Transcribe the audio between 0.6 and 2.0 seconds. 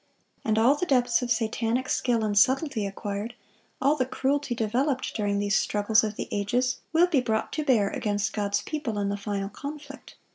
the depths of satanic